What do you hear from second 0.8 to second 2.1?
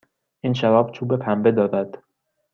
چوب پنبه دارد.